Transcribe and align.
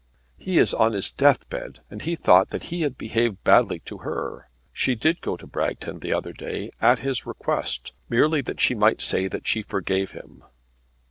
"He 0.39 0.57
is 0.57 0.73
on 0.73 0.93
his 0.93 1.11
death 1.11 1.47
bed, 1.47 1.81
and 1.91 2.01
he 2.01 2.15
thought 2.15 2.49
that 2.49 2.63
he 2.73 2.81
had 2.81 2.97
behaved 2.97 3.43
badly 3.43 3.81
to 3.81 3.99
her. 3.99 4.49
She 4.73 4.95
did 4.95 5.21
go 5.21 5.37
to 5.37 5.45
Bragton 5.45 5.99
the 5.99 6.11
other 6.11 6.33
day, 6.33 6.71
at 6.81 6.97
his 7.05 7.27
request, 7.27 7.91
merely 8.09 8.41
that 8.41 8.59
she 8.59 8.73
might 8.73 9.03
say 9.03 9.27
that 9.27 9.45
she 9.45 9.61
forgave 9.61 10.09
him." 10.09 10.43